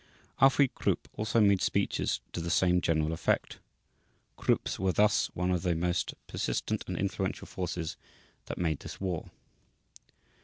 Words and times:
Alfried 0.41 0.73
Krupp 0.73 1.07
also 1.13 1.39
made 1.39 1.61
speeches 1.61 2.21
to 2.33 2.41
the 2.41 2.49
same 2.49 2.81
general 2.81 3.13
effect. 3.13 3.59
Krupps 4.35 4.79
were 4.79 4.91
thus 4.91 5.27
one 5.35 5.51
of 5.51 5.61
the 5.61 5.75
most 5.75 6.15
persistent 6.25 6.83
and 6.87 6.97
influential 6.97 7.45
forces 7.45 7.97
that 8.47 8.57
made 8.57 8.79
this 8.79 8.99
war. 8.99 9.29